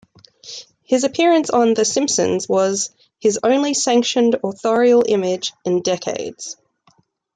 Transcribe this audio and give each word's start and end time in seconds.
His 0.83 1.03
appearance 1.03 1.51
on 1.51 1.75
The 1.75 1.85
Simpsons 1.85 2.49
was 2.49 2.89
"his 3.19 3.37
only 3.43 3.75
sanctioned 3.75 4.35
authorial 4.43 5.03
image 5.07 5.53
in 5.63 5.83
decades". 5.83 6.57